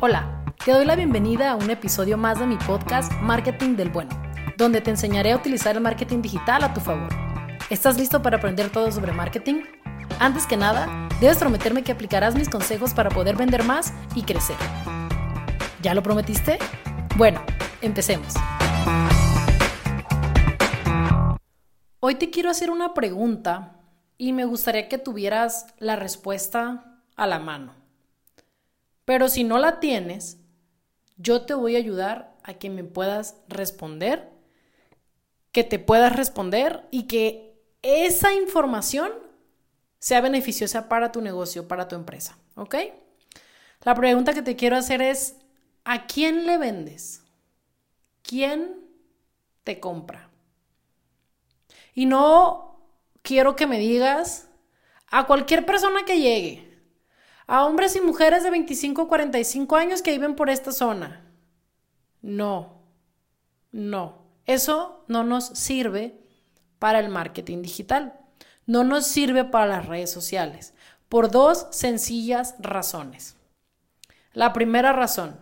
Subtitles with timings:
[0.00, 4.10] Hola, te doy la bienvenida a un episodio más de mi podcast Marketing del Bueno,
[4.56, 7.08] donde te enseñaré a utilizar el marketing digital a tu favor.
[7.68, 9.64] ¿Estás listo para aprender todo sobre marketing?
[10.20, 14.56] Antes que nada, debes prometerme que aplicarás mis consejos para poder vender más y crecer.
[15.82, 16.60] ¿Ya lo prometiste?
[17.16, 17.42] Bueno,
[17.82, 18.34] empecemos.
[21.98, 23.80] Hoy te quiero hacer una pregunta
[24.16, 27.87] y me gustaría que tuvieras la respuesta a la mano.
[29.08, 30.36] Pero si no la tienes,
[31.16, 34.28] yo te voy a ayudar a que me puedas responder,
[35.50, 39.10] que te puedas responder y que esa información
[39.98, 42.36] sea beneficiosa para tu negocio, para tu empresa.
[42.54, 42.74] ¿Ok?
[43.80, 45.36] La pregunta que te quiero hacer es,
[45.84, 47.22] ¿a quién le vendes?
[48.20, 48.90] ¿Quién
[49.64, 50.28] te compra?
[51.94, 54.50] Y no quiero que me digas
[55.06, 56.67] a cualquier persona que llegue,
[57.48, 61.24] a hombres y mujeres de 25 o 45 años que viven por esta zona.
[62.20, 62.82] No,
[63.72, 66.20] no, eso no nos sirve
[66.78, 68.20] para el marketing digital,
[68.66, 70.74] no nos sirve para las redes sociales,
[71.08, 73.34] por dos sencillas razones.
[74.34, 75.40] La primera razón,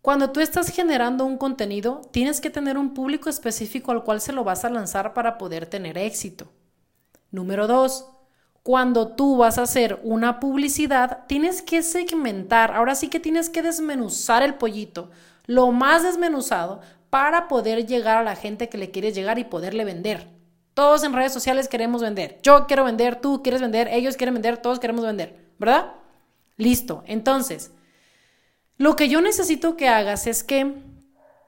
[0.00, 4.32] cuando tú estás generando un contenido, tienes que tener un público específico al cual se
[4.32, 6.50] lo vas a lanzar para poder tener éxito.
[7.30, 8.06] Número dos,
[8.62, 13.62] cuando tú vas a hacer una publicidad, tienes que segmentar, ahora sí que tienes que
[13.62, 15.10] desmenuzar el pollito,
[15.46, 19.84] lo más desmenuzado, para poder llegar a la gente que le quieres llegar y poderle
[19.84, 20.28] vender.
[20.74, 22.38] Todos en redes sociales queremos vender.
[22.42, 25.92] Yo quiero vender, tú quieres vender, ellos quieren vender, todos queremos vender, ¿verdad?
[26.56, 27.02] Listo.
[27.06, 27.72] Entonces,
[28.76, 30.74] lo que yo necesito que hagas es que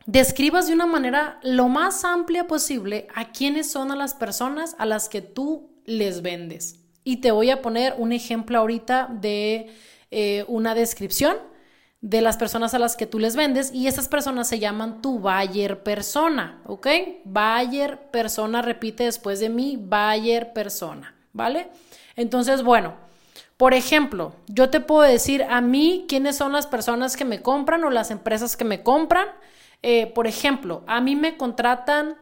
[0.07, 4.87] describas de una manera lo más amplia posible a quiénes son a las personas a
[4.87, 6.82] las que tú les vendes.
[7.05, 9.71] Y te voy a poner un ejemplo ahorita de
[10.11, 11.37] eh, una descripción
[12.01, 15.21] de las personas a las que tú les vendes y esas personas se llaman tu
[15.21, 16.89] buyer persona, ¿ok?
[17.25, 21.69] Buyer persona, repite después de mí, buyer persona, ¿vale?
[22.17, 22.95] Entonces, bueno,
[23.57, 27.85] por ejemplo, yo te puedo decir a mí quiénes son las personas que me compran
[27.85, 29.29] o las empresas que me compran.
[29.83, 32.17] Eh, por ejemplo, a mí me contratan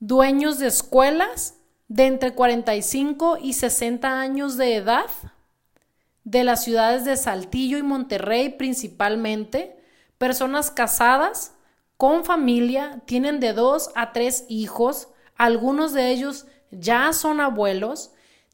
[0.00, 1.54] dueños de escuelas
[1.88, 5.06] de entre 45 y 60 años de edad,
[6.24, 9.76] de las ciudades de Saltillo y Monterrey principalmente,
[10.18, 11.52] personas casadas,
[11.96, 18.10] con familia, tienen de dos a tres hijos, algunos de ellos ya son abuelos,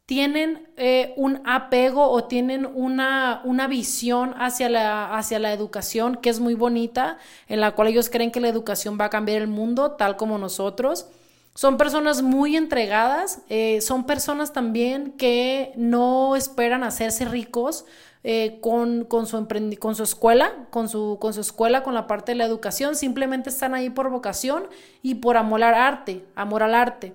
[0.06, 6.28] tienen eh, un apego o tienen una, una visión hacia la, hacia la educación que
[6.28, 7.19] es muy bonita,
[7.49, 10.38] en la cual ellos creen que la educación va a cambiar el mundo, tal como
[10.38, 11.06] nosotros.
[11.55, 17.85] Son personas muy entregadas, eh, son personas también que no esperan hacerse ricos
[18.25, 19.47] eh, con, con, su
[19.79, 23.51] con su escuela, con su, con su escuela, con la parte de la educación, simplemente
[23.51, 24.67] están ahí por vocación
[25.03, 27.12] y por amor al arte, amor al arte.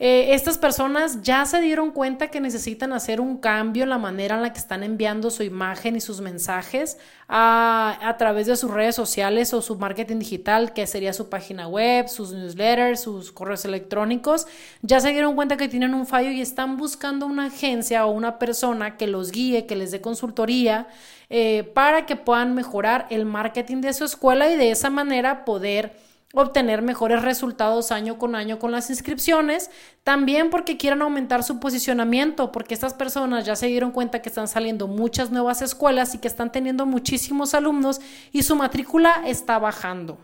[0.00, 4.36] Eh, estas personas ya se dieron cuenta que necesitan hacer un cambio en la manera
[4.36, 8.94] en la que están enviando su imagen y sus mensajes a, través de sus redes
[8.94, 14.46] sociales o su marketing digital, que sería su página web, sus newsletters, sus correos electrónicos.
[14.82, 18.38] Ya se dieron cuenta que tienen un fallo y están buscando una agencia o una
[18.38, 20.86] persona que los guíe, que les dé consultoría
[21.28, 25.92] eh, para que puedan mejorar el marketing de su escuela y de esa manera poder
[26.34, 29.70] obtener mejores resultados año con año con las inscripciones,
[30.04, 34.48] también porque quieran aumentar su posicionamiento, porque estas personas ya se dieron cuenta que están
[34.48, 38.00] saliendo muchas nuevas escuelas y que están teniendo muchísimos alumnos
[38.30, 40.18] y su matrícula está bajando.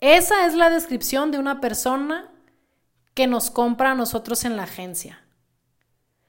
[0.00, 2.30] Esa es la descripción de una persona
[3.14, 5.22] que nos compra a nosotros en la agencia.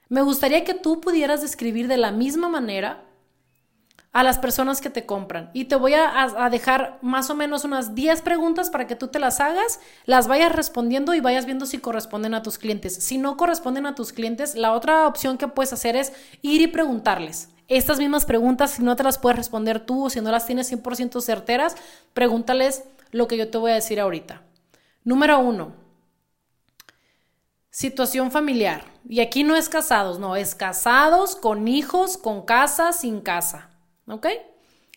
[0.08, 3.02] Me gustaría que tú pudieras describir de la misma manera
[4.12, 5.50] a las personas que te compran.
[5.54, 9.18] Y te voy a, dejar más o menos unas 10 preguntas para que tú te
[9.18, 12.94] las hagas, las vayas respondiendo y vayas viendo si corresponden a tus clientes.
[12.94, 16.12] Si no corresponden a tus clientes, la otra opción que puedes hacer es
[16.42, 17.48] ir y preguntarles.
[17.68, 20.70] Estas mismas preguntas, si no te las puedes responder tú o si no las tienes
[20.70, 21.74] 100% certeras,
[22.12, 24.42] pregúntales lo que yo te voy a decir ahorita.
[25.04, 25.72] Número uno,
[27.70, 28.84] situación familiar.
[29.08, 33.71] Y aquí no es casados, no, es casados, con hijos, con casa, sin casa.
[34.06, 34.26] ¿Ok?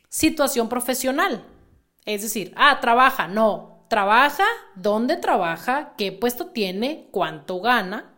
[0.09, 1.45] Situación profesional.
[2.05, 3.27] Es decir, ah, trabaja.
[3.27, 8.11] No, trabaja, dónde trabaja, qué puesto tiene, cuánto gana.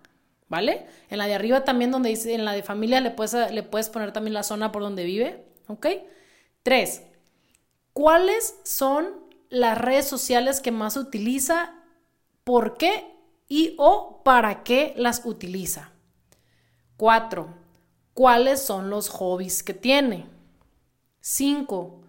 [0.50, 0.88] ¿Vale?
[1.10, 3.90] En la de arriba también donde dice, en la de familia le puedes, le puedes
[3.90, 5.46] poner también la zona por donde vive.
[5.68, 5.88] ¿Ok?
[6.64, 7.04] Tres,
[7.92, 11.74] ¿cuáles son las redes sociales que más utiliza?
[12.46, 13.14] ¿Por qué?
[13.50, 15.92] Y o para qué las utiliza.
[16.96, 17.54] Cuatro,
[18.14, 20.28] ¿cuáles son los hobbies que tiene?
[21.22, 22.02] 5.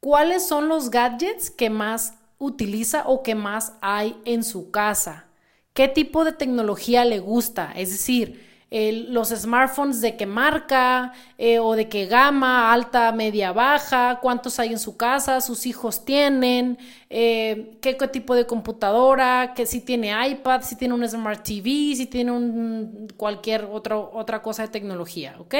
[0.00, 5.26] ¿Cuáles son los gadgets que más utiliza o que más hay en su casa?
[5.74, 7.72] ¿Qué tipo de tecnología le gusta?
[7.76, 14.20] Es decir, los smartphones de qué marca eh, o de qué gama, alta, media, baja,
[14.22, 16.78] cuántos hay en su casa, sus hijos tienen,
[17.08, 22.06] eh, qué, tipo de computadora, que si tiene iPad, si tiene un Smart TV, si
[22.06, 22.32] tiene
[23.16, 25.54] cualquier otra cosa de tecnología, ¿ok?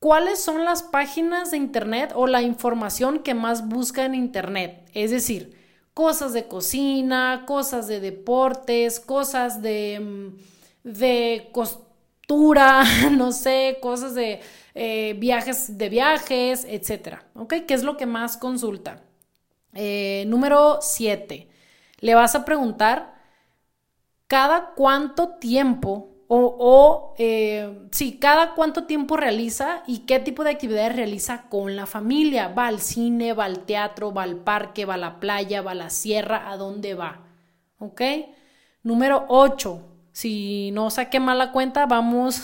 [0.00, 4.88] ¿Cuáles son las páginas de Internet o la información que más busca en Internet?
[4.94, 5.56] Es decir,
[5.94, 10.58] cosas de cocina, cosas de deportes, cosas de mm,
[10.96, 14.40] de costura, no sé, cosas de
[14.74, 17.24] eh, viajes, de viajes, etcétera.
[17.34, 17.54] ¿Ok?
[17.66, 19.02] ¿Qué es lo que más consulta?
[19.74, 21.48] Eh, número 7.
[22.00, 23.14] Le vas a preguntar
[24.26, 30.50] cada cuánto tiempo o, o eh, sí, cada cuánto tiempo realiza y qué tipo de
[30.50, 32.48] actividades realiza con la familia.
[32.48, 35.74] Va al cine, va al teatro, va al parque, va a la playa, va a
[35.74, 37.22] la sierra, ¿a dónde va?
[37.78, 38.02] ¿Ok?
[38.82, 39.80] Número 8.
[40.12, 42.42] Si no saqué mal la cuenta, vamos,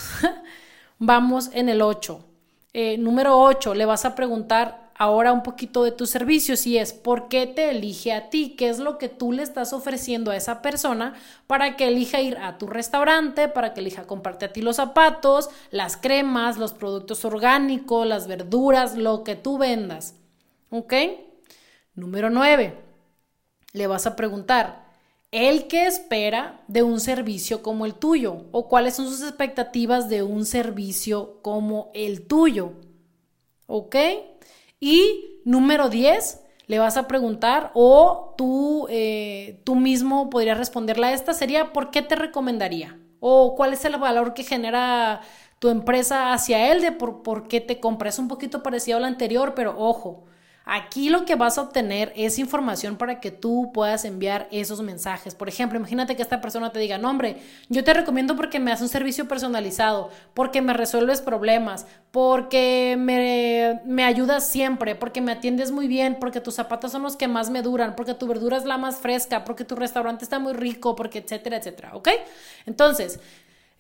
[0.99, 2.25] vamos en el 8.
[2.73, 6.93] Eh, número 8, le vas a preguntar ahora un poquito de tus servicios y es
[6.93, 8.55] ¿por qué te elige a ti?
[8.57, 11.15] ¿Qué es lo que tú le estás ofreciendo a esa persona
[11.47, 15.51] para que elija ir a tu restaurante, para que elija comprarte a ti los zapatos,
[15.71, 20.15] las cremas, los productos orgánicos, las verduras, lo que tú vendas?
[20.71, 20.95] ¿Ok?
[21.95, 22.75] Número 9,
[23.73, 24.85] le vas a preguntar
[25.35, 30.23] el que espera de un servicio como el tuyo o cuáles son sus expectativas de
[30.23, 32.75] un servicio como el tuyo.
[33.67, 33.97] ¿Ok?
[34.85, 41.13] Y número 10, le vas a preguntar o tú, eh, tú mismo podrías responderle a
[41.15, 42.99] esta, sería ¿por qué te recomendaría?
[43.19, 45.23] O cuál es el valor que genera
[45.59, 48.11] tu empresa hacia él de por, por qué te compra.
[48.11, 50.27] Es un poquito parecido al anterior, pero ojo,
[50.67, 55.35] Aquí lo que vas a obtener es información para que tú puedas enviar esos mensajes.
[55.35, 58.73] Por ejemplo, imagínate que esta persona te diga, no hombre, yo te recomiendo porque me
[58.73, 65.33] haces un servicio personalizado, porque me resuelves problemas, porque me, me ayudas siempre, porque me
[65.33, 68.57] atiendes muy bien, porque tus zapatos son los que más me duran, porque tu verdura
[68.57, 71.91] es la más fresca, porque tu restaurante está muy rico, porque etcétera, etcétera.
[71.95, 72.09] ¿Ok?
[72.65, 73.21] Entonces,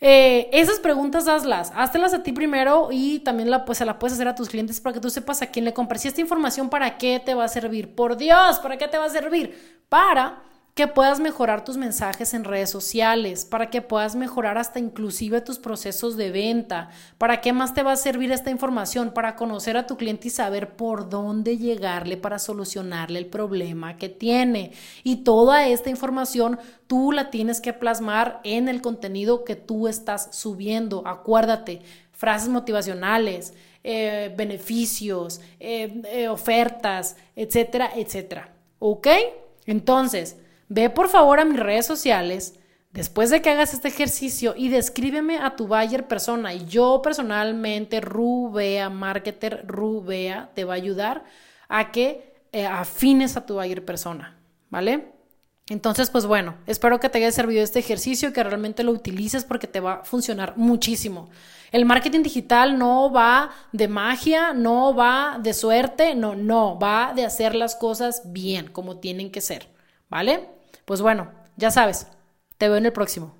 [0.06, 4.12] eh, esas preguntas hazlas, háztelas a ti primero y también la, pues, se la puedes
[4.12, 6.04] hacer a tus clientes para que tú sepas a quién le compras.
[6.04, 7.94] Y esta información, ¿para qué te va a servir?
[7.94, 9.82] Por Dios, ¿para qué te va a servir?
[9.88, 10.42] Para
[10.74, 15.60] que puedas mejorar tus mensajes en redes sociales, para que puedas mejorar hasta inclusive tus
[15.60, 16.90] procesos de venta.
[17.16, 19.12] ¿Para qué más te va a servir esta información?
[19.12, 24.08] Para conocer a tu cliente y saber por dónde llegarle para solucionarle el problema que
[24.08, 24.72] tiene.
[25.04, 30.30] Y toda esta información tú la tienes que plasmar en el contenido que tú estás
[30.32, 31.06] subiendo.
[31.06, 33.54] Acuérdate, frases motivacionales,
[33.84, 38.52] eh, beneficios, eh, eh, ofertas, etcétera, etcétera.
[38.80, 39.06] ¿Ok?
[39.66, 40.36] Entonces,
[40.68, 42.58] Ve por favor a mis redes sociales
[42.92, 46.54] después de que hagas este ejercicio y descríbeme a tu buyer persona.
[46.54, 51.24] Y yo personalmente, Rubea, marketer Rubea, te va a ayudar
[51.68, 54.36] a que eh, afines a tu buyer persona,
[54.70, 55.12] ¿vale?
[55.70, 59.66] Entonces, pues bueno, espero que te haya servido este ejercicio, que realmente lo utilices porque
[59.66, 61.30] te va a funcionar muchísimo.
[61.72, 67.24] El marketing digital no va de magia, no va de suerte, no, no, va de
[67.24, 69.66] hacer las cosas bien, como tienen que ser,
[70.10, 70.53] ¿vale?
[70.84, 72.08] Pues bueno, ya sabes,
[72.58, 73.36] te veo en el próximo.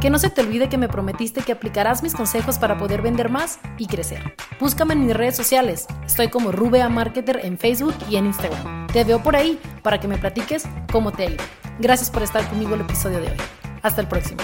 [0.00, 3.30] Que no se te olvide que me prometiste que aplicarás mis consejos para poder vender
[3.30, 4.36] más y crecer.
[4.60, 5.86] Búscame en mis redes sociales.
[6.04, 8.86] Estoy como Rubea Marketer en Facebook y en Instagram.
[8.88, 11.44] Te veo por ahí para que me platiques cómo te ha ido.
[11.78, 13.36] Gracias por estar conmigo el episodio de hoy.
[13.82, 14.42] Hasta el próximo.